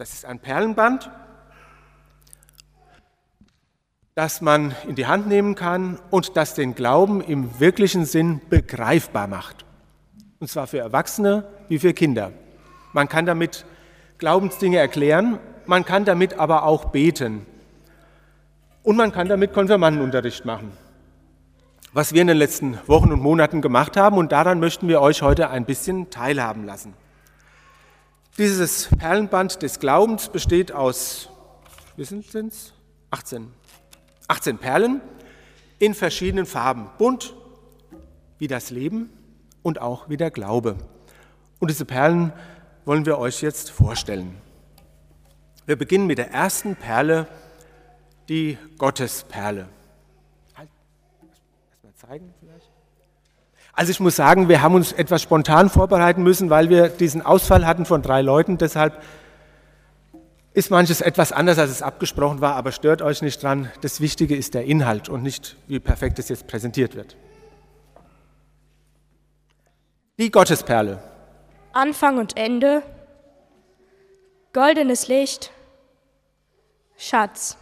[0.00, 1.10] Das ist ein Perlenband,
[4.14, 9.26] das man in die Hand nehmen kann und das den Glauben im wirklichen Sinn begreifbar
[9.26, 9.66] macht.
[10.38, 12.32] Und zwar für Erwachsene wie für Kinder.
[12.94, 13.66] Man kann damit
[14.16, 17.44] Glaubensdinge erklären, man kann damit aber auch beten.
[18.82, 20.72] Und man kann damit Konfirmandenunterricht machen.
[21.92, 25.20] Was wir in den letzten Wochen und Monaten gemacht haben und daran möchten wir euch
[25.20, 26.94] heute ein bisschen teilhaben lassen.
[28.38, 31.28] Dieses Perlenband des Glaubens besteht aus,
[31.96, 32.72] wie sind es?
[33.10, 33.52] 18.
[34.28, 35.00] 18 Perlen
[35.78, 37.34] in verschiedenen Farben, bunt
[38.38, 39.10] wie das Leben
[39.62, 40.76] und auch wie der Glaube.
[41.58, 42.32] Und diese Perlen
[42.84, 44.36] wollen wir euch jetzt vorstellen.
[45.66, 47.26] Wir beginnen mit der ersten Perle,
[48.28, 49.68] die Gottesperle.
[50.56, 50.70] Halt,
[51.70, 52.34] erstmal zeigen.
[53.80, 57.66] Also ich muss sagen, wir haben uns etwas spontan vorbereiten müssen, weil wir diesen Ausfall
[57.66, 58.58] hatten von drei Leuten.
[58.58, 59.02] Deshalb
[60.52, 63.70] ist manches etwas anders, als es abgesprochen war, aber stört euch nicht dran.
[63.80, 67.16] Das Wichtige ist der Inhalt und nicht, wie perfekt es jetzt präsentiert wird.
[70.18, 71.02] Die Gottesperle.
[71.72, 72.82] Anfang und Ende,
[74.52, 75.52] goldenes Licht,
[76.98, 77.56] Schatz.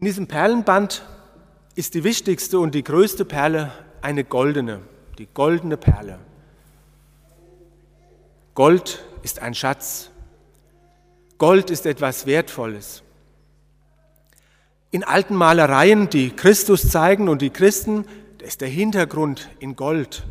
[0.00, 1.04] In diesem Perlenband
[1.76, 4.80] ist die wichtigste und die größte Perle eine goldene,
[5.18, 6.18] die goldene Perle.
[8.54, 10.10] Gold ist ein Schatz.
[11.36, 13.02] Gold ist etwas Wertvolles.
[14.90, 18.06] In alten Malereien, die Christus zeigen und die Christen,
[18.38, 20.24] da ist der Hintergrund in Gold.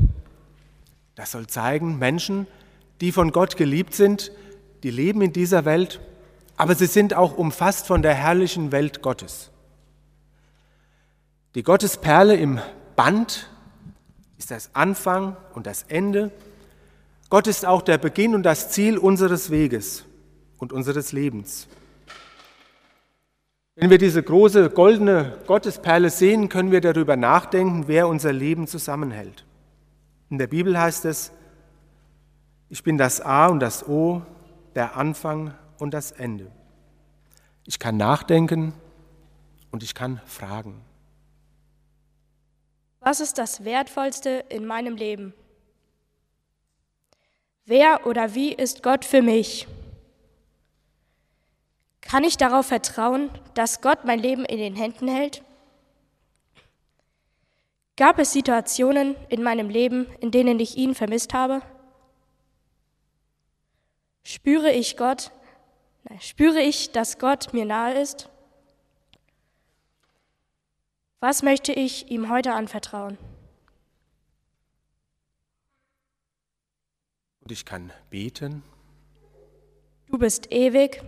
[1.13, 2.47] Das soll zeigen, Menschen,
[3.01, 4.31] die von Gott geliebt sind,
[4.81, 6.01] die leben in dieser Welt,
[6.57, 9.51] aber sie sind auch umfasst von der herrlichen Welt Gottes.
[11.55, 12.59] Die Gottesperle im
[12.95, 13.49] Band
[14.37, 16.31] ist das Anfang und das Ende
[17.29, 20.05] Gott ist auch der Beginn und das Ziel unseres Weges
[20.57, 21.67] und unseres Lebens.
[23.75, 29.43] Wenn wir diese große goldene Gottesperle sehen, können wir darüber nachdenken, wer unser Leben zusammenhält.
[30.29, 31.31] In der Bibel heißt es,
[32.69, 34.21] ich bin das A und das O,
[34.75, 36.51] der Anfang und das Ende.
[37.65, 38.73] Ich kann nachdenken
[39.71, 40.81] und ich kann fragen.
[43.05, 45.35] Was ist das Wertvollste in meinem Leben?
[47.63, 49.67] Wer oder wie ist Gott für mich?
[52.01, 55.43] Kann ich darauf vertrauen, dass Gott mein Leben in den Händen hält?
[57.95, 61.61] Gab es Situationen in meinem Leben, in denen ich ihn vermisst habe?
[64.23, 65.29] Spüre ich Gott,
[66.19, 68.31] spüre ich, dass Gott mir nahe ist?
[71.27, 73.17] Was möchte ich ihm heute anvertrauen?
[77.41, 78.61] Und ich kann beten.
[80.11, 81.01] Du bist ewig,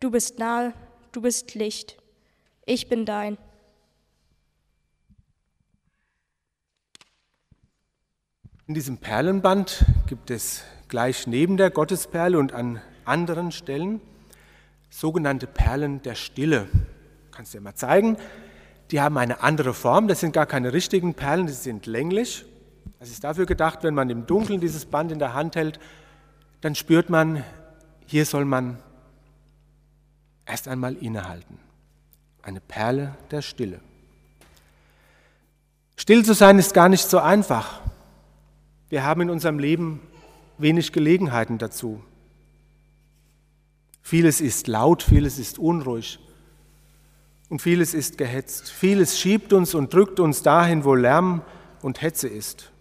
[0.00, 0.72] du bist nahe,
[1.12, 1.98] du bist Licht.
[2.64, 3.36] Ich bin dein.
[8.66, 14.00] In diesem Perlenband gibt es gleich neben der Gottesperle und an anderen Stellen
[14.88, 16.68] sogenannte Perlen der Stille.
[17.32, 18.16] Kannst du dir mal zeigen.
[18.94, 20.08] Die haben eine andere Form.
[20.08, 22.46] Das sind gar keine richtigen Perlen, die sind länglich
[23.04, 25.78] es ist dafür gedacht, wenn man im Dunkeln dieses Band in der Hand hält,
[26.62, 27.44] dann spürt man,
[28.06, 28.78] hier soll man
[30.46, 31.58] erst einmal innehalten.
[32.42, 33.80] Eine Perle der Stille.
[35.96, 37.82] Still zu sein ist gar nicht so einfach.
[38.88, 40.00] Wir haben in unserem Leben
[40.56, 42.02] wenig Gelegenheiten dazu.
[44.00, 46.20] Vieles ist laut, vieles ist unruhig
[47.54, 48.68] und vieles ist gehetzt.
[48.68, 51.42] Vieles schiebt uns und drückt uns dahin, wo Lärm
[51.82, 52.72] und Hetze ist.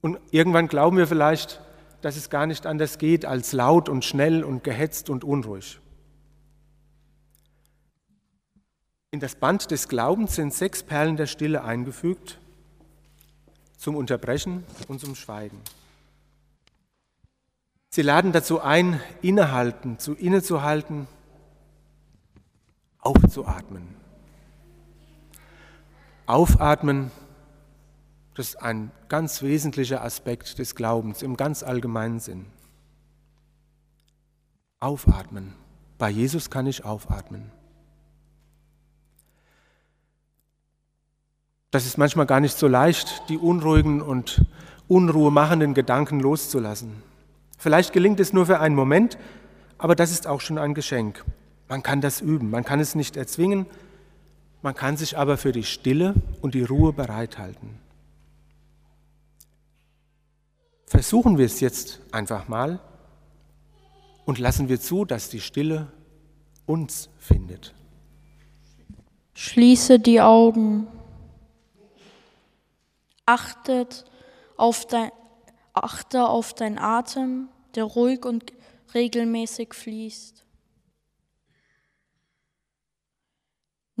[0.00, 1.60] Und irgendwann glauben wir vielleicht,
[2.02, 5.80] dass es gar nicht anders geht als laut und schnell und gehetzt und unruhig.
[9.10, 12.38] In das Band des Glaubens sind sechs Perlen der Stille eingefügt
[13.76, 15.58] zum Unterbrechen und zum Schweigen.
[17.90, 21.08] Sie laden dazu ein, innehalten, zu innezuhalten,
[23.02, 23.94] aufzuatmen.
[26.26, 27.10] Aufatmen
[28.34, 32.46] das ist ein ganz wesentlicher Aspekt des Glaubens im ganz allgemeinen Sinn.
[34.80, 35.52] Aufatmen.
[35.98, 37.50] Bei Jesus kann ich aufatmen.
[41.70, 44.44] Das ist manchmal gar nicht so leicht, die unruhigen und
[44.88, 47.02] unruhemachenden Gedanken loszulassen.
[47.58, 49.18] Vielleicht gelingt es nur für einen Moment,
[49.78, 51.24] aber das ist auch schon ein Geschenk.
[51.72, 53.64] Man kann das üben, man kann es nicht erzwingen,
[54.60, 57.82] man kann sich aber für die Stille und die Ruhe bereithalten.
[60.92, 62.78] versuchen wir es jetzt einfach mal
[64.26, 65.90] und lassen wir zu, dass die Stille
[66.66, 67.72] uns findet.
[69.32, 70.86] Schließe die Augen.
[73.24, 74.04] Achtet
[74.58, 75.10] auf dein,
[75.72, 78.52] achte auf deinen Atem, der ruhig und
[78.92, 80.41] regelmäßig fließt.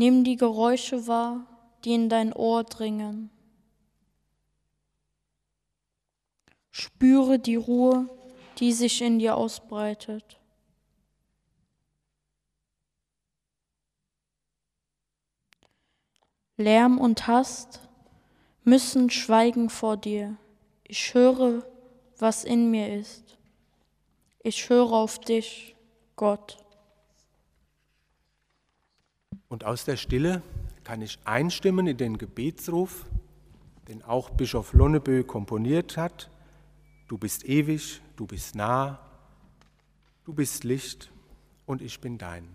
[0.02, 1.46] Nimm die Geräusche wahr,
[1.84, 3.30] die in dein Ohr dringen.
[6.72, 8.08] Spüre die Ruhe,
[8.58, 10.40] die sich in dir ausbreitet.
[16.56, 17.88] Lärm und Hast
[18.64, 20.36] müssen schweigen vor dir.
[20.82, 21.64] Ich höre,
[22.18, 23.38] was in mir ist.
[24.42, 25.76] Ich höre auf dich,
[26.16, 26.61] Gott.
[29.52, 30.40] Und aus der Stille
[30.82, 33.04] kann ich einstimmen in den Gebetsruf,
[33.86, 36.30] den auch Bischof Lonnebö komponiert hat.
[37.06, 38.98] Du bist ewig, du bist nah,
[40.24, 41.12] du bist Licht
[41.66, 42.48] und ich bin dein.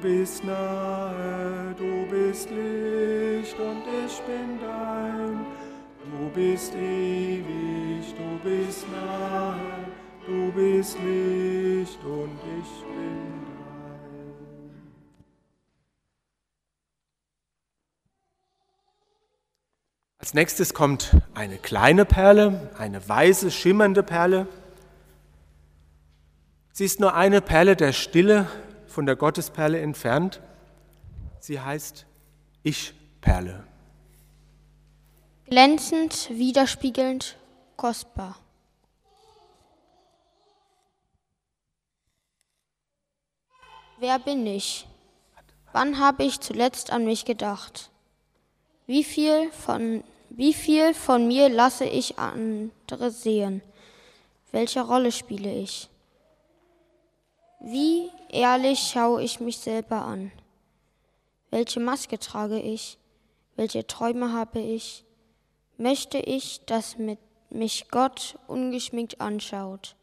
[0.00, 5.46] Bist nahe, du bist Licht und ich bin dein.
[6.04, 9.80] Du bist ewig, du bist nahe
[10.30, 14.30] du bist Licht und ich bin dein.
[20.18, 24.46] Als nächstes kommt eine kleine Perle, eine weiße, schimmernde Perle.
[26.72, 28.46] Sie ist nur eine Perle der Stille
[28.90, 30.40] von der Gottesperle entfernt.
[31.38, 32.06] Sie heißt
[32.62, 33.64] Ich-Perle.
[35.46, 37.36] Glänzend, widerspiegelnd,
[37.76, 38.36] kostbar.
[43.98, 44.86] Wer bin ich?
[45.72, 47.90] Wann habe ich zuletzt an mich gedacht?
[48.86, 53.62] Wie viel von, wie viel von mir lasse ich andere sehen?
[54.52, 55.88] Welche Rolle spiele ich?
[57.62, 60.32] Wie ehrlich schaue ich mich selber an?
[61.50, 62.96] Welche Maske trage ich?
[63.54, 65.04] Welche Träume habe ich?
[65.76, 66.96] Möchte ich, dass
[67.50, 69.94] mich Gott ungeschminkt anschaut?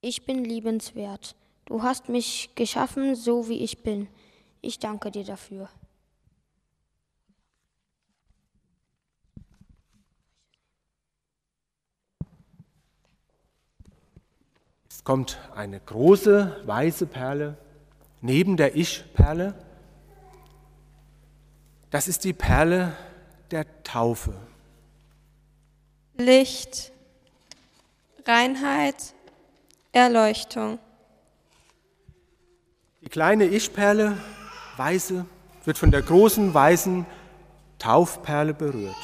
[0.00, 1.34] Ich bin liebenswert.
[1.66, 4.08] Du hast mich geschaffen, so wie ich bin.
[4.62, 5.68] Ich danke dir dafür.
[15.00, 17.56] Es kommt eine große weiße Perle
[18.20, 19.54] neben der Ich-Perle.
[21.88, 22.94] Das ist die Perle
[23.50, 24.34] der Taufe.
[26.18, 26.92] Licht,
[28.26, 29.14] Reinheit,
[29.92, 30.78] Erleuchtung.
[33.00, 34.18] Die kleine Ich-Perle,
[34.76, 35.24] weiße,
[35.64, 37.06] wird von der großen weißen
[37.78, 38.94] Taufperle berührt.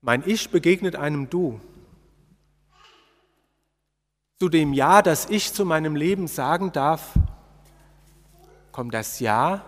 [0.00, 1.60] Mein Ich begegnet einem Du.
[4.42, 7.12] Zu dem Ja, das ich zu meinem Leben sagen darf,
[8.72, 9.64] kommt das Ja,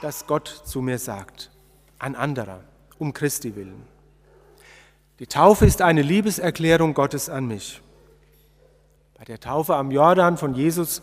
[0.00, 1.50] das Gott zu mir sagt.
[1.98, 2.60] Ein anderer,
[3.00, 3.82] um Christi willen.
[5.18, 7.82] Die Taufe ist eine Liebeserklärung Gottes an mich.
[9.18, 11.02] Bei der Taufe am Jordan von Jesus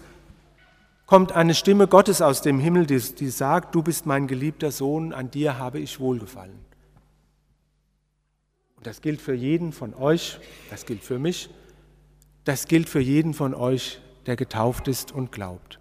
[1.06, 5.12] kommt eine Stimme Gottes aus dem Himmel, die, die sagt, du bist mein geliebter Sohn,
[5.12, 6.58] an dir habe ich wohlgefallen.
[8.78, 11.50] Und das gilt für jeden von euch, das gilt für mich,
[12.44, 15.80] das gilt für jeden von euch, der getauft ist und glaubt.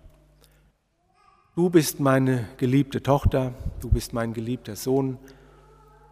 [1.54, 5.18] Du bist meine geliebte Tochter, du bist mein geliebter Sohn,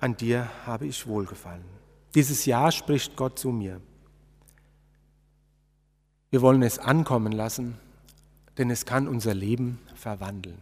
[0.00, 1.64] an dir habe ich wohlgefallen.
[2.14, 3.80] Dieses Ja spricht Gott zu mir.
[6.30, 7.78] Wir wollen es ankommen lassen,
[8.58, 10.58] denn es kann unser Leben verwandeln.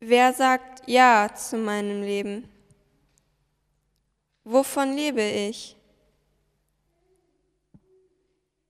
[0.00, 2.44] Wer sagt Ja zu meinem Leben?
[4.44, 5.77] Wovon lebe ich?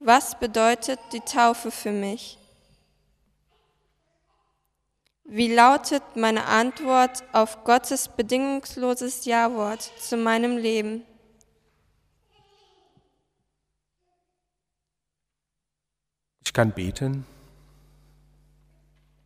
[0.00, 2.38] Was bedeutet die Taufe für mich?
[5.24, 11.04] Wie lautet meine Antwort auf Gottes bedingungsloses Ja-Wort zu meinem Leben?
[16.44, 17.26] Ich kann beten.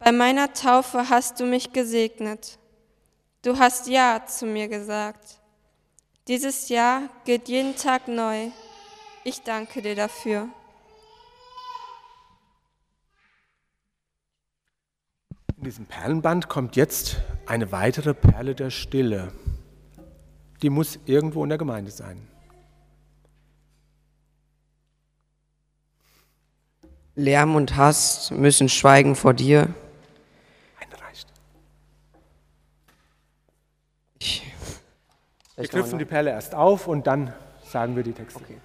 [0.01, 2.59] Bei meiner Taufe hast du mich gesegnet.
[3.43, 5.39] Du hast Ja zu mir gesagt.
[6.27, 8.51] Dieses Ja gilt jeden Tag neu.
[9.23, 10.49] Ich danke dir dafür.
[15.63, 19.29] In diesem Perlenband kommt jetzt eine weitere Perle der Stille.
[20.61, 22.27] Die muss irgendwo in der Gemeinde sein.
[27.15, 29.73] Lärm und Hass müssen schweigen vor dir.
[30.81, 31.29] Eine reicht.
[34.19, 34.43] Ich,
[35.55, 38.41] Wir knüpfen die Perle erst auf und dann sagen wir die Texte.
[38.41, 38.59] Okay.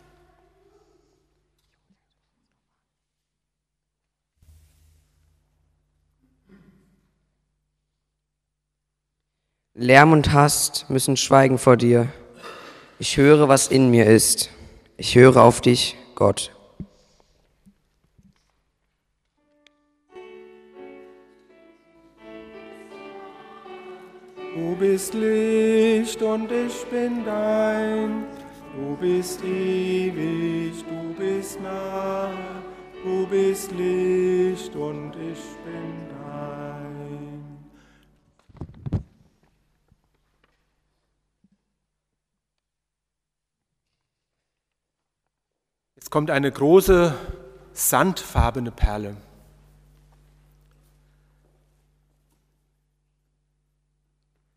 [9.79, 12.07] Lärm und Hass müssen schweigen vor dir.
[12.97, 14.49] Ich höre, was in mir ist.
[14.97, 16.51] Ich höre auf dich, Gott.
[24.55, 28.25] Du bist Licht und ich bin dein.
[28.75, 32.31] Du bist ewig, du bist nah.
[33.03, 36.06] Du bist Licht und ich bin
[46.07, 47.13] Jetzt kommt eine große
[47.73, 49.17] sandfarbene Perle.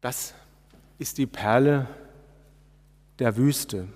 [0.00, 0.32] Das
[0.98, 1.88] ist die Perle
[3.18, 3.88] der Wüste.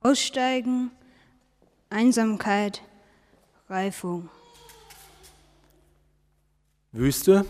[0.00, 0.90] Aussteigen,
[1.88, 2.82] Einsamkeit,
[3.70, 4.28] Reifung.
[6.96, 7.44] Wüste,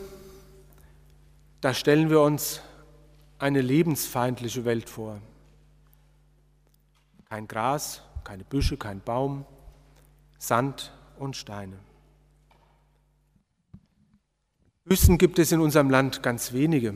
[1.60, 2.62] da stellen wir uns
[3.38, 5.20] eine lebensfeindliche Welt vor.
[7.28, 9.44] Kein Gras, keine Büsche, kein Baum,
[10.38, 11.76] Sand und Steine.
[14.86, 16.94] Wüsten gibt es in unserem Land ganz wenige,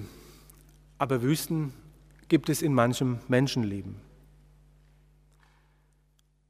[0.97, 1.75] aber Wüsten
[2.29, 3.97] gibt es in manchem Menschenleben.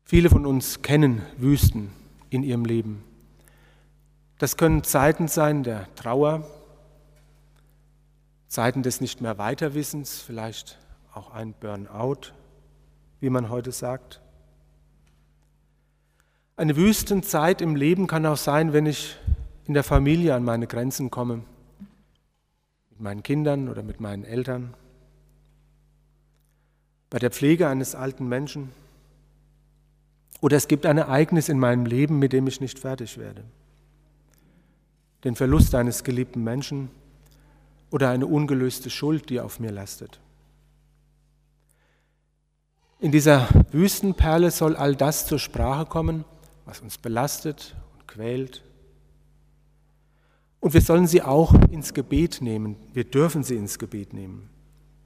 [0.05, 1.91] Viele von uns kennen Wüsten
[2.31, 3.03] in ihrem Leben.
[4.39, 6.49] Das können Zeiten sein der Trauer,
[8.47, 10.79] Zeiten des nicht mehr Weiterwissens, vielleicht
[11.13, 12.33] auch ein Burnout,
[13.19, 14.21] wie man heute sagt.
[16.57, 19.17] Eine Wüstenzeit im Leben kann auch sein, wenn ich
[19.67, 21.43] in der Familie an meine Grenzen komme,
[22.91, 24.75] mit meinen Kindern oder mit meinen Eltern,
[27.11, 28.71] bei der Pflege eines alten Menschen
[30.41, 33.43] oder es gibt ein Ereignis in meinem Leben, mit dem ich nicht fertig werde.
[35.25, 36.91] Den Verlust eines geliebten Menschen
[37.91, 40.21] oder eine ungelöste Schuld, die auf mir lastet.
[43.01, 46.25] In dieser Wüstenperle soll all das zur Sprache kommen,
[46.65, 48.63] was uns belastet und quält.
[50.61, 52.77] Und wir sollen sie auch ins Gebet nehmen.
[52.93, 54.51] Wir dürfen sie ins Gebet nehmen,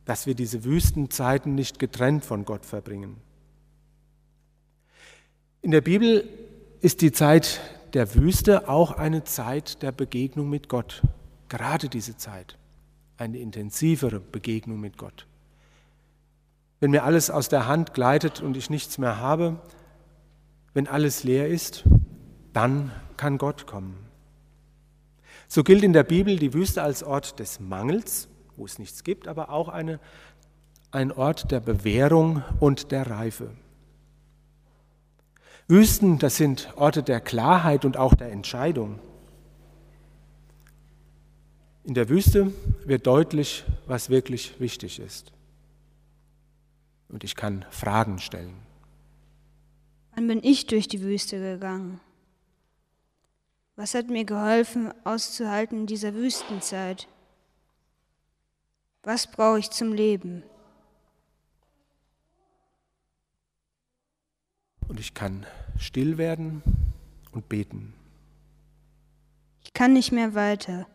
[0.07, 3.17] dass wir diese Wüstenzeiten nicht getrennt von Gott verbringen.
[5.61, 6.29] In der Bibel
[6.81, 7.61] ist die Zeit
[7.95, 11.03] der Wüste auch eine Zeit der Begegnung mit Gott.
[11.49, 12.57] Gerade diese Zeit,
[13.19, 15.27] eine intensivere Begegnung mit Gott.
[16.81, 19.61] Wenn mir alles aus der Hand gleitet und ich nichts mehr habe,
[20.75, 21.85] wenn alles leer ist,
[22.53, 23.97] dann kann Gott kommen.
[25.47, 29.29] So gilt in der Bibel die Wüste als Ort des Mangels, wo es nichts gibt,
[29.29, 30.01] aber auch eine,
[30.91, 33.51] ein Ort der Bewährung und der Reife.
[35.73, 38.99] Wüsten, das sind Orte der Klarheit und auch der Entscheidung.
[41.85, 42.53] In der Wüste
[42.85, 45.33] wird deutlich, was wirklich wichtig ist.
[47.09, 48.55] Und ich kann Fragen stellen.
[50.15, 52.01] Wann bin ich durch die Wüste gegangen?
[53.75, 57.09] Was hat mir geholfen, auszuhalten in dieser Wüstenzeit?
[59.05, 60.43] Was brauche ich zum Leben?
[64.87, 65.47] Und ich kann
[65.79, 66.63] still werden
[67.33, 67.95] und beten.
[69.65, 70.87] Ich kann nicht mehr weiter.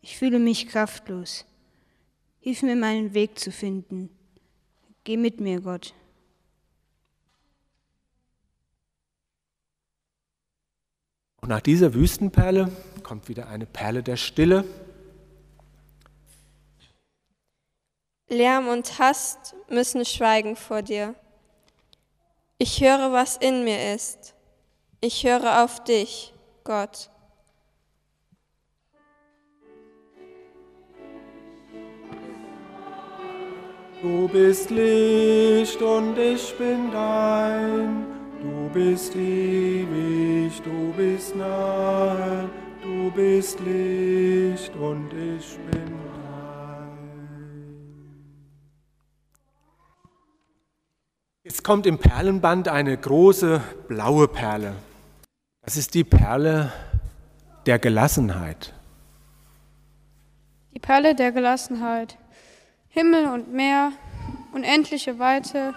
[0.00, 1.44] Ich fühle mich kraftlos.
[2.40, 4.10] Hilf mir, meinen Weg zu finden.
[5.04, 5.94] Geh mit mir, Gott.
[11.40, 12.70] Und nach dieser Wüstenperle
[13.02, 14.64] kommt wieder eine Perle der Stille.
[18.28, 21.14] Lärm und Hast müssen schweigen vor dir.
[22.60, 24.34] Ich höre, was in mir ist.
[25.00, 26.34] Ich höre auf dich,
[26.64, 27.08] Gott.
[34.02, 38.06] Du bist Licht und ich bin dein.
[38.42, 42.50] Du bist ewig, du bist nahe.
[42.82, 46.17] Du bist Licht und ich bin dein.
[51.48, 54.74] Jetzt kommt im Perlenband eine große blaue Perle.
[55.62, 56.70] Das ist die Perle
[57.64, 58.74] der Gelassenheit.
[60.74, 62.18] Die Perle der Gelassenheit.
[62.90, 63.92] Himmel und Meer,
[64.52, 65.72] unendliche Weite,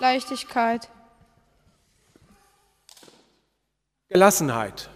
[0.00, 0.88] Leichtigkeit.
[4.08, 4.88] Gelassenheit.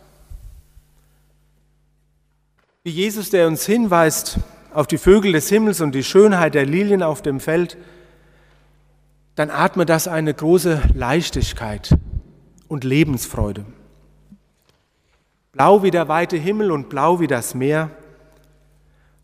[2.83, 4.39] Wie Jesus, der uns hinweist
[4.73, 7.77] auf die Vögel des Himmels und die Schönheit der Lilien auf dem Feld,
[9.41, 11.97] dann atme das eine große Leichtigkeit
[12.69, 13.65] und Lebensfreude.
[15.53, 17.91] Blau wie der weite Himmel und blau wie das Meer.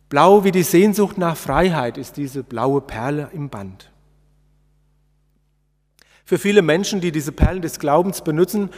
[0.09, 3.93] Blau wie die Sehnsucht nach Freiheit ist diese blaue Perle im Band.
[6.25, 8.71] Für viele Menschen, die diese Perlen des Glaubens benutzen,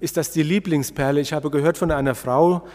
[0.00, 1.20] ist das die Lieblingsperle.
[1.20, 2.66] Ich habe gehört von einer Frau,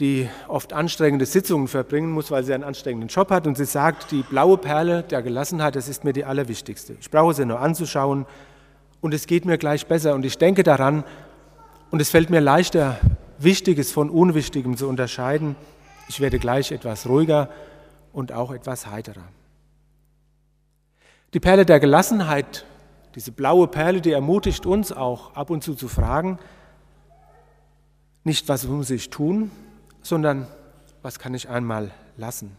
[0.00, 3.46] die oft anstrengende Sitzungen verbringen muss, weil sie einen anstrengenden Job hat.
[3.46, 6.96] Und sie sagt, die blaue Perle der Gelassenheit, das ist mir die allerwichtigste.
[7.00, 8.26] Ich brauche sie nur anzuschauen
[9.00, 10.14] und es geht mir gleich besser.
[10.14, 11.04] Und ich denke daran
[11.90, 12.98] und es fällt mir leichter,
[13.38, 15.56] Wichtiges von Unwichtigem zu unterscheiden.
[16.08, 17.48] Ich werde gleich etwas ruhiger
[18.12, 19.24] und auch etwas heiterer.
[21.34, 22.64] Die Perle der Gelassenheit,
[23.14, 26.38] diese blaue Perle, die ermutigt uns auch ab und zu zu fragen,
[28.24, 29.50] nicht was muss ich tun,
[30.08, 30.46] sondern
[31.02, 32.56] was kann ich einmal lassen.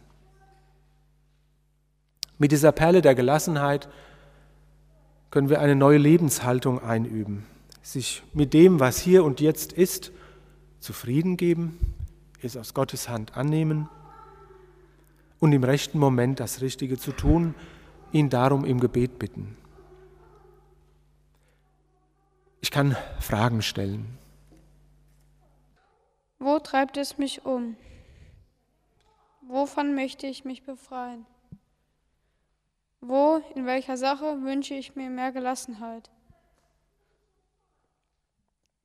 [2.37, 3.89] Mit dieser Perle der Gelassenheit
[5.31, 7.45] können wir eine neue Lebenshaltung einüben,
[7.81, 10.11] sich mit dem, was hier und jetzt ist,
[10.79, 11.79] zufrieden geben
[12.41, 13.89] es aus Gottes Hand annehmen
[15.39, 17.55] und im rechten Moment das Richtige zu tun,
[18.11, 19.57] ihn darum im Gebet bitten.
[22.61, 24.16] Ich kann Fragen stellen.
[26.39, 27.75] Wo treibt es mich um?
[29.41, 31.25] Wovon möchte ich mich befreien?
[33.01, 36.09] Wo, in welcher Sache wünsche ich mir mehr Gelassenheit?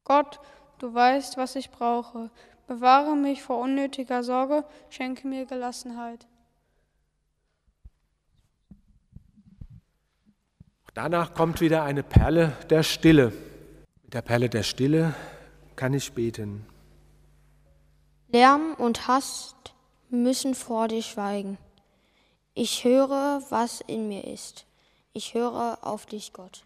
[0.05, 0.41] Gott,
[0.79, 2.31] du weißt, was ich brauche.
[2.67, 6.27] Bewahre mich vor unnötiger Sorge, schenke mir Gelassenheit.
[10.95, 13.33] Danach kommt wieder eine Perle der Stille.
[14.03, 15.15] Mit der Perle der Stille
[15.75, 16.67] kann ich beten.
[18.33, 19.75] Lärm und Hast
[20.09, 21.59] müssen vor dir schweigen.
[22.55, 24.65] Ich höre, was in mir ist.
[25.13, 26.65] Ich höre auf dich, Gott.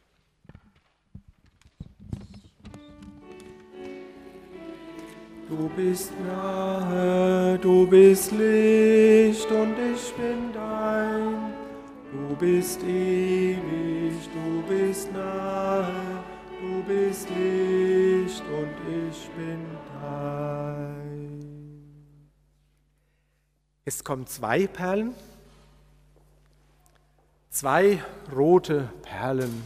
[5.49, 11.53] Du bist nahe, du bist Licht und ich bin dein.
[12.13, 16.23] Du bist ewig, du bist nahe,
[16.61, 19.65] du bist Licht und ich bin
[20.01, 20.96] dein.
[23.89, 25.15] Es kommen zwei Perlen,
[27.51, 28.03] zwei
[28.35, 29.63] rote Perlen.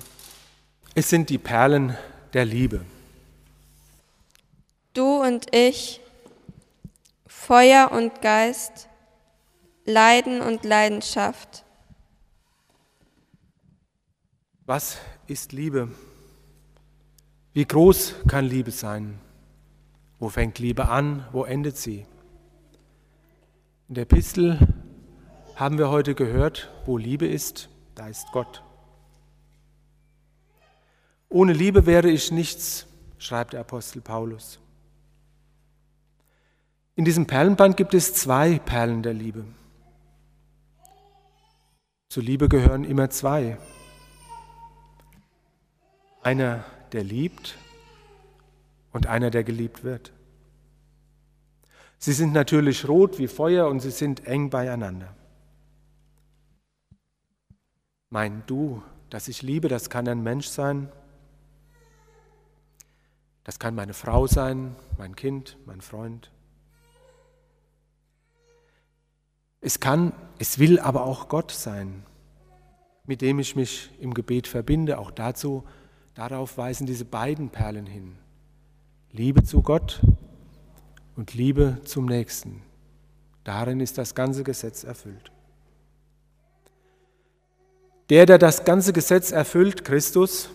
[0.94, 1.96] Es sind die Perlen
[2.34, 2.84] der Liebe.
[4.92, 6.02] Du und ich,
[7.26, 8.90] Feuer und Geist,
[9.86, 11.64] Leiden und Leidenschaft.
[14.66, 15.88] Was ist Liebe?
[17.54, 19.18] Wie groß kann Liebe sein?
[20.18, 21.26] Wo fängt Liebe an?
[21.32, 22.04] Wo endet sie?
[23.90, 24.56] In der Epistel
[25.56, 28.62] haben wir heute gehört, wo Liebe ist, da ist Gott.
[31.28, 32.86] Ohne Liebe wäre ich nichts,
[33.18, 34.60] schreibt der Apostel Paulus.
[36.94, 39.44] In diesem Perlenband gibt es zwei Perlen der Liebe.
[42.10, 43.58] Zur Liebe gehören immer zwei.
[46.22, 47.58] Einer, der liebt
[48.92, 50.12] und einer, der geliebt wird.
[52.02, 55.14] Sie sind natürlich rot wie Feuer und sie sind eng beieinander.
[58.08, 60.90] Mein Du, das ich liebe, das kann ein Mensch sein,
[63.44, 66.30] das kann meine Frau sein, mein Kind, mein Freund.
[69.60, 72.02] Es kann, es will aber auch Gott sein,
[73.04, 74.98] mit dem ich mich im Gebet verbinde.
[74.98, 75.64] Auch dazu,
[76.14, 78.16] darauf weisen diese beiden Perlen hin.
[79.12, 80.00] Liebe zu Gott
[81.16, 82.62] und Liebe zum Nächsten.
[83.44, 85.30] Darin ist das ganze Gesetz erfüllt.
[88.10, 90.50] Der, der das ganze Gesetz erfüllt, Christus,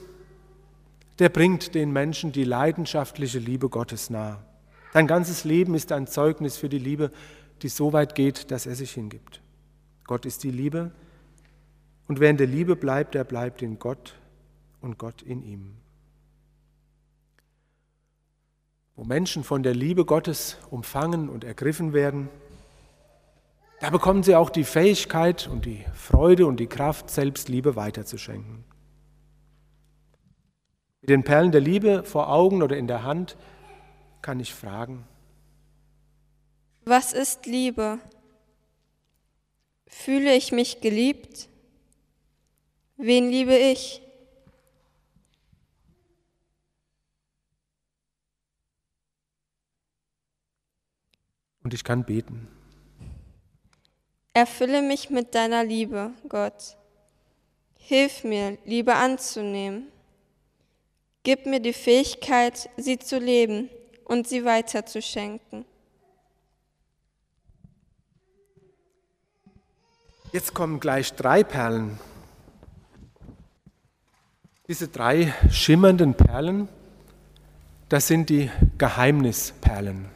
[1.19, 4.39] der bringt den Menschen die leidenschaftliche Liebe Gottes nahe.
[4.93, 7.11] Dein ganzes Leben ist ein Zeugnis für die Liebe,
[7.61, 9.41] die so weit geht, dass er sich hingibt.
[10.05, 10.91] Gott ist die Liebe
[12.07, 14.15] und wer in der Liebe bleibt, der bleibt in Gott
[14.81, 15.73] und Gott in ihm.
[18.95, 22.29] Wo Menschen von der Liebe Gottes umfangen und ergriffen werden,
[23.81, 28.63] da bekommen sie auch die Fähigkeit und die Freude und die Kraft, selbst Liebe weiterzuschenken.
[31.01, 33.37] Mit den Perlen der Liebe vor Augen oder in der Hand
[34.21, 35.05] kann ich fragen.
[36.85, 37.99] Was ist Liebe?
[39.87, 41.49] Fühle ich mich geliebt?
[42.97, 44.01] Wen liebe ich?
[51.65, 52.47] Und ich kann beten.
[54.35, 56.77] Erfülle mich mit deiner Liebe, Gott.
[57.79, 59.87] Hilf mir, Liebe anzunehmen.
[61.23, 63.71] Gib mir die Fähigkeit, sie zu leben
[64.03, 65.65] und sie weiterzuschenken.
[70.31, 71.97] Jetzt kommen gleich drei Perlen.
[74.67, 76.69] Diese drei schimmernden Perlen,
[77.89, 80.13] das sind die Geheimnisperlen.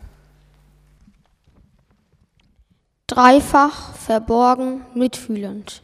[3.10, 5.82] Dreifach, verborgen, mitfühlend.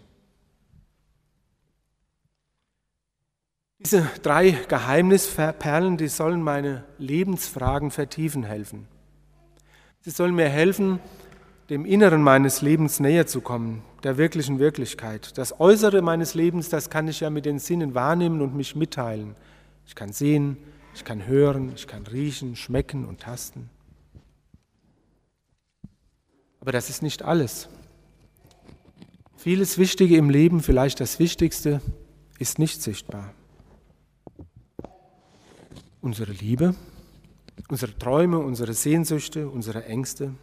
[3.80, 8.88] Diese drei Geheimnisperlen, die sollen meine Lebensfragen vertiefen helfen.
[10.02, 11.00] Sie sollen mir helfen,
[11.72, 15.36] dem Inneren meines Lebens näher zu kommen, der wirklichen Wirklichkeit.
[15.40, 19.36] Das Äußere meines Lebens, das kann ich ja mit den Sinnen wahrnehmen und mich mitteilen.
[19.88, 20.58] Ich kann sehen,
[20.94, 23.72] ich kann hören, ich kann riechen, schmecken und tasten.
[26.66, 27.70] Aber das ist nicht alles.
[29.38, 31.80] Vieles Wichtige im Leben, vielleicht das Wichtigste,
[32.40, 33.36] ist nicht sichtbar.
[36.02, 36.74] Unsere Liebe,
[37.70, 40.34] unsere Träume, unsere Sehnsüchte, unsere Ängste,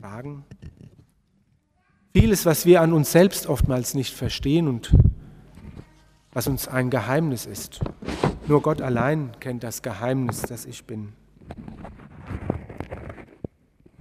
[0.00, 0.44] Fragen.
[2.12, 4.92] Vieles, was wir an uns selbst oftmals nicht verstehen und
[6.32, 7.78] was uns ein Geheimnis ist.
[8.48, 11.12] Nur Gott allein kennt das Geheimnis, das ich bin.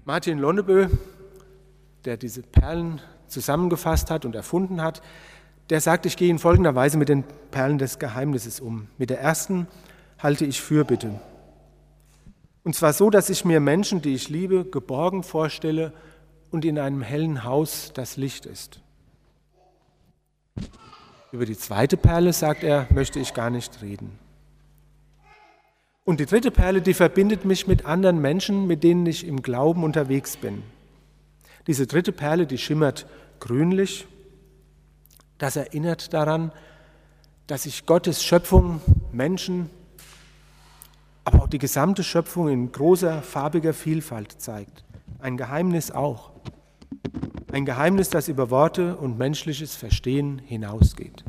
[0.05, 0.89] Martin Lonnebö,
[2.03, 5.01] der diese Perlen zusammengefasst hat und erfunden hat,
[5.69, 8.87] der sagt, ich gehe in folgender Weise mit den Perlen des Geheimnisses um.
[8.97, 9.67] Mit der ersten
[10.19, 11.21] halte ich Fürbitte.
[12.65, 15.93] Und zwar so, dass ich mir Menschen, die ich liebe, geborgen vorstelle
[16.51, 18.81] und in einem hellen Haus das Licht ist.
[21.31, 24.19] Über die zweite Perle, sagt er, möchte ich gar nicht reden.
[26.05, 29.83] Und die dritte Perle, die verbindet mich mit anderen Menschen, mit denen ich im Glauben
[29.83, 30.63] unterwegs bin.
[31.65, 33.05] Diese dritte Perle, die schimmert
[33.39, 34.05] grünlich.
[35.37, 36.51] Das erinnert daran,
[37.47, 38.81] dass sich Gottes Schöpfung,
[39.13, 39.69] Menschen,
[41.23, 44.83] aber auch die gesamte Schöpfung in großer farbiger Vielfalt zeigt.
[45.19, 46.31] Ein Geheimnis auch.
[47.53, 51.23] Ein Geheimnis, das über Worte und menschliches Verstehen hinausgeht.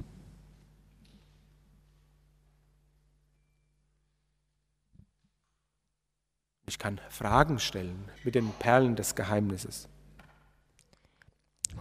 [6.67, 9.89] Ich kann Fragen stellen mit den Perlen des Geheimnisses.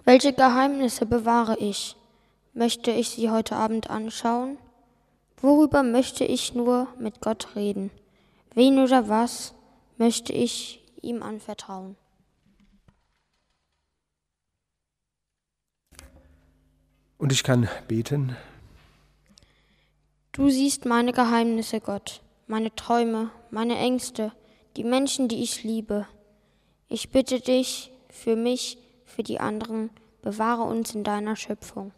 [0.03, 1.95] Welche Geheimnisse bewahre ich?
[2.53, 4.57] Möchte ich sie heute Abend anschauen?
[5.37, 7.91] Worüber möchte ich nur mit Gott reden?
[8.53, 9.53] Wen oder was
[9.97, 11.95] möchte ich ihm anvertrauen?
[17.17, 18.35] Und ich kann beten.
[20.33, 24.33] Du siehst meine Geheimnisse, Gott, meine Träume, meine Ängste,
[24.75, 26.07] die Menschen, die ich liebe.
[26.87, 29.89] Ich bitte dich für mich, für die anderen,
[30.21, 31.91] bewahre uns in deiner Schöpfung.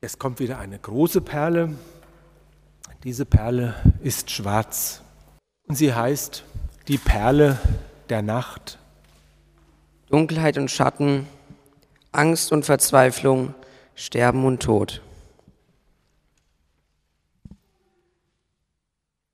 [0.00, 1.76] Es kommt wieder eine große Perle.
[3.04, 5.02] Diese Perle ist schwarz
[5.68, 6.44] und sie heißt
[6.88, 7.58] die Perle
[8.08, 8.78] der Nacht.
[10.08, 11.26] Dunkelheit und Schatten,
[12.12, 13.54] Angst und Verzweiflung,
[13.94, 15.02] Sterben und Tod.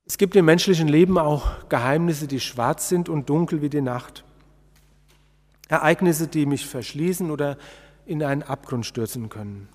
[0.09, 4.25] Es gibt im menschlichen Leben auch Geheimnisse, die schwarz sind und dunkel wie die Nacht.
[5.69, 7.59] Ereignisse, die mich verschließen oder
[8.07, 9.69] in einen Abgrund stürzen können.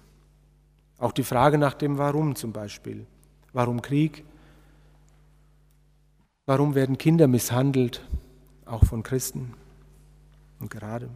[0.98, 3.06] Auch die Frage nach dem Warum zum Beispiel.
[3.52, 4.24] Warum Krieg?
[6.46, 8.08] Warum werden Kinder misshandelt,
[8.66, 9.54] auch von Christen
[10.60, 11.10] und gerade?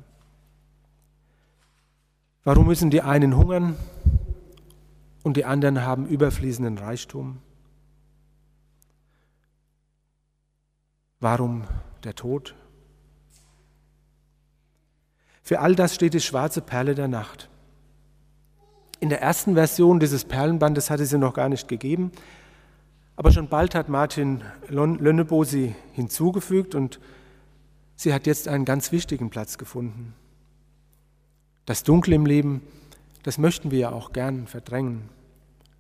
[2.43, 3.78] Warum müssen die einen hungern
[5.23, 7.38] und die anderen haben überfließenden Reichtum?
[11.26, 11.64] Warum
[12.04, 12.54] der Tod?
[15.42, 17.50] Für all das steht die schwarze Perle der Nacht.
[19.00, 22.12] In der ersten Version dieses Perlenbandes hatte sie noch gar nicht gegeben,
[23.16, 27.00] aber schon bald hat Martin Lönnebo sie hinzugefügt und
[27.96, 30.14] sie hat jetzt einen ganz wichtigen Platz gefunden.
[31.66, 32.62] Das Dunkel im Leben,
[33.24, 35.10] das möchten wir ja auch gern verdrängen,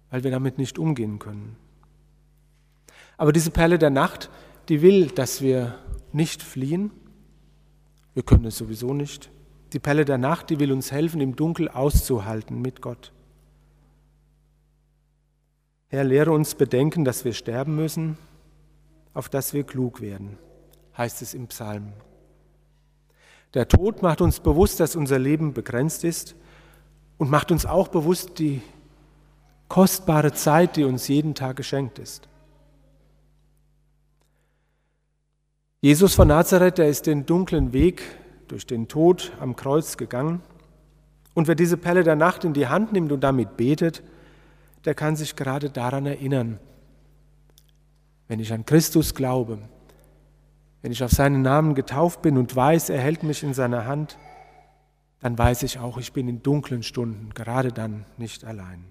[0.09, 1.55] weil wir damit nicht umgehen können.
[3.17, 4.31] Aber diese Perle der Nacht,
[4.69, 5.79] die will, dass wir
[6.11, 6.91] nicht fliehen.
[8.13, 9.29] Wir können es sowieso nicht.
[9.73, 13.11] Die Perle der Nacht, die will uns helfen, im Dunkel auszuhalten mit Gott.
[15.87, 18.17] Herr, lehre uns bedenken, dass wir sterben müssen,
[19.13, 20.37] auf dass wir klug werden,
[20.97, 21.93] heißt es im Psalm.
[23.53, 26.35] Der Tod macht uns bewusst, dass unser Leben begrenzt ist
[27.17, 28.61] und macht uns auch bewusst die
[29.69, 32.27] kostbare Zeit, die uns jeden Tag geschenkt ist.
[35.85, 38.01] Jesus von Nazareth, der ist den dunklen Weg
[38.47, 40.41] durch den Tod am Kreuz gegangen.
[41.35, 44.01] Und wer diese Pelle der Nacht in die Hand nimmt und damit betet,
[44.85, 46.59] der kann sich gerade daran erinnern,
[48.27, 49.59] wenn ich an Christus glaube,
[50.81, 54.17] wenn ich auf seinen Namen getauft bin und weiß, er hält mich in seiner Hand,
[55.19, 58.85] dann weiß ich auch, ich bin in dunklen Stunden gerade dann nicht allein.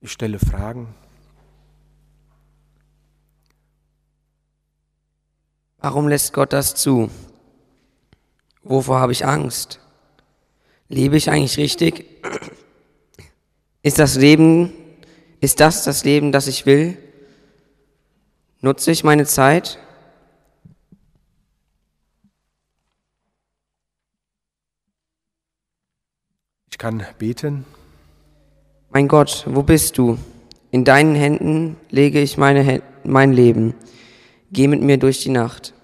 [0.00, 0.94] Ich stelle Fragen,
[5.80, 7.10] Warum lässt Gott das zu?
[8.64, 9.80] Wovor habe ich Angst?
[10.88, 12.04] Lebe ich eigentlich richtig?
[13.82, 14.72] Ist das Leben,
[15.40, 16.98] ist das das Leben, das ich will?
[18.60, 19.78] Nutze ich meine Zeit?
[26.70, 27.64] Ich kann beten.
[28.90, 30.18] Mein Gott, wo bist du?
[30.70, 33.74] In deinen Händen lege ich meine, mein Leben.
[34.50, 35.74] Geh mit mir durch die Nacht.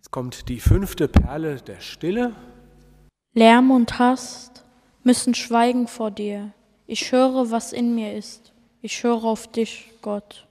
[0.00, 2.34] Es kommt die fünfte Perle der Stille.
[3.34, 4.64] Lärm und Hast
[5.04, 6.52] müssen schweigen vor dir.
[6.86, 8.52] Ich höre, was in mir ist.
[8.82, 10.46] Ich höre auf dich, Gott.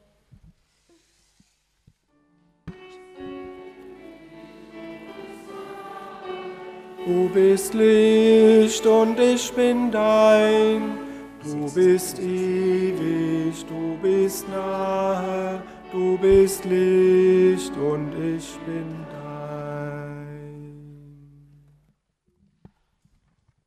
[7.06, 11.01] Du bist Licht und ich bin dein.
[11.44, 20.28] Du bist ewig, du bist nahe, du bist Licht und ich bin dein.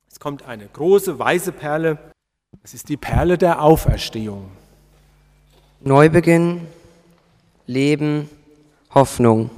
[0.08, 1.98] Es kommt eine große weiße Perle,
[2.62, 4.52] es ist die Perle der Auferstehung.
[5.80, 6.68] Neubeginn,
[7.66, 8.30] Leben,
[8.94, 9.50] Hoffnung.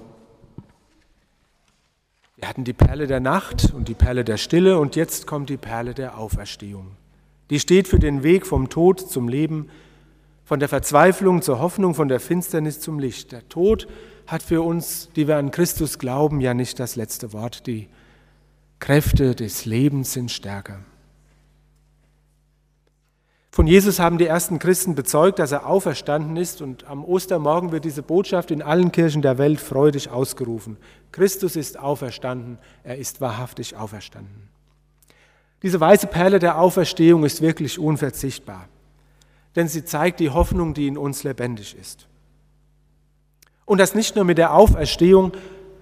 [2.37, 5.59] Wir hatten die Perle der Nacht und die Perle der Stille und jetzt kommt die
[5.59, 6.97] Perle der Auferstehung.
[7.51, 9.69] Die steht für den Weg vom Tod zum Leben,
[10.45, 13.33] von der Verzweiflung zur Hoffnung, von der Finsternis zum Licht.
[13.33, 13.89] Der Tod
[14.27, 17.67] hat für uns, die wir an Christus glauben, ja nicht das letzte Wort.
[17.67, 17.89] Die
[18.79, 20.81] Kräfte des Lebens sind stärker.
[23.51, 27.87] Von Jesus haben die ersten Christen bezeugt, dass er auferstanden ist und am Ostermorgen wird
[27.87, 30.77] diese Botschaft in allen Kirchen der Welt freudig ausgerufen.
[31.11, 34.51] Christus ist auferstanden, er ist wahrhaftig auferstanden.
[35.63, 38.69] Diese weiße Perle der Auferstehung ist wirklich unverzichtbar,
[39.55, 42.07] denn sie zeigt die Hoffnung, die in uns lebendig ist.
[43.65, 45.33] Und das nicht nur mit der Auferstehung,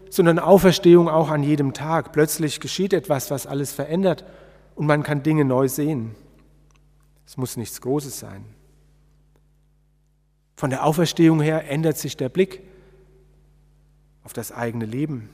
[0.08, 2.12] sondern Auferstehung auch an jedem Tag.
[2.12, 4.24] Plötzlich geschieht etwas, was alles verändert
[4.74, 6.14] und man kann Dinge neu sehen.
[7.26, 8.44] Es muss nichts Großes sein.
[10.56, 12.62] Von der Auferstehung her ändert sich der Blick
[14.22, 15.28] auf das eigene Leben.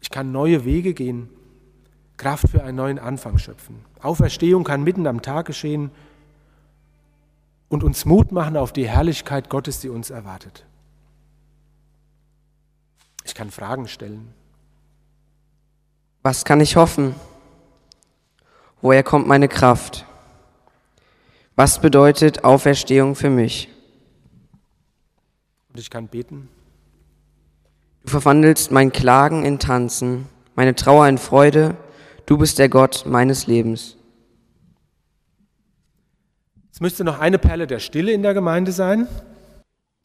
[0.00, 1.28] Ich kann neue Wege gehen
[2.16, 3.84] Kraft für einen neuen Anfang schöpfen.
[4.00, 5.90] Auferstehung kann mitten am Tag geschehen
[7.68, 10.64] und uns Mut machen auf die Herrlichkeit Gottes, die uns erwartet.
[13.24, 14.32] Ich kann Fragen stellen.
[16.22, 17.14] Was kann ich hoffen?
[18.80, 20.06] Woher kommt meine Kraft?
[21.56, 23.68] Was bedeutet Auferstehung für mich?
[25.70, 26.48] Und ich kann beten.
[28.04, 31.76] Du verwandelst mein Klagen in Tanzen, meine Trauer in Freude
[32.26, 33.98] Du bist der Gott meines Lebens.
[36.72, 39.06] Es müsste noch eine Perle der Stille in der Gemeinde sein.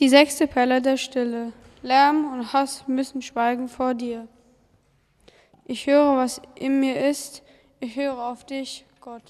[0.02, 1.54] Die sechste Perle der Stille.
[1.82, 4.28] Lärm und Hass müssen schweigen vor dir.
[5.66, 7.42] Ich höre, was in mir ist.
[7.80, 9.24] Ich höre auf dich, Gott.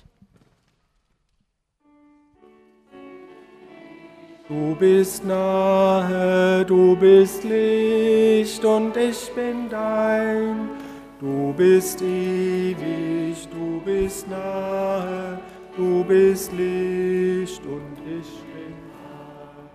[4.47, 10.88] Du bist nahe, du bist Licht und ich bin dein.
[11.19, 15.37] Du bist ewig, du bist nahe,
[15.75, 19.69] du bist Licht und ich bin frei.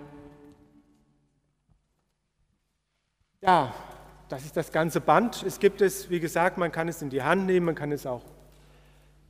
[3.42, 3.74] Ja,
[4.30, 5.44] das ist das ganze Band.
[5.46, 8.06] Es gibt es, wie gesagt, man kann es in die Hand nehmen, man kann es
[8.06, 8.24] auch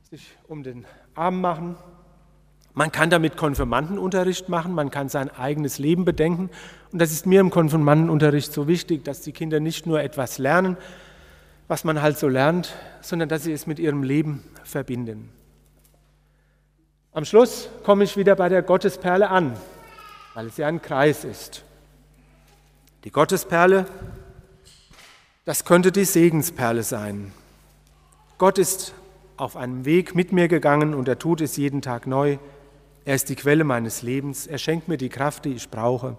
[0.09, 1.75] sich um den Arm machen.
[2.73, 6.49] Man kann damit Konfirmandenunterricht machen, man kann sein eigenes Leben bedenken.
[6.93, 10.77] Und das ist mir im Konfirmandenunterricht so wichtig, dass die Kinder nicht nur etwas lernen,
[11.67, 15.29] was man halt so lernt, sondern dass sie es mit ihrem Leben verbinden.
[17.11, 19.55] Am Schluss komme ich wieder bei der Gottesperle an,
[20.33, 21.63] weil es ja ein Kreis ist.
[23.03, 23.85] Die Gottesperle,
[25.45, 27.31] das könnte die Segensperle sein.
[28.37, 28.93] Gott ist
[29.37, 32.37] auf einem Weg mit mir gegangen und er tut es jeden Tag neu.
[33.05, 34.47] Er ist die Quelle meines Lebens.
[34.47, 36.17] Er schenkt mir die Kraft, die ich brauche.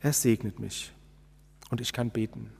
[0.00, 0.92] Er segnet mich
[1.70, 2.52] und ich kann beten.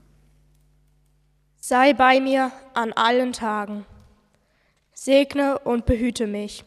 [1.65, 3.85] Sei bei mir an allen Tagen.
[4.91, 6.65] Segne und behüte mich.